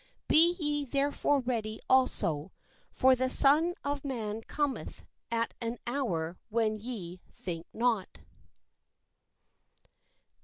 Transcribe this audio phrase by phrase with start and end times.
[0.27, 2.51] Be ye therefore ready also:
[2.89, 8.17] for the Son of man cometh at an hour when ye think not.